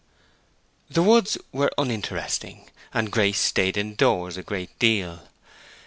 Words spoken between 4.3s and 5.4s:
a great deal.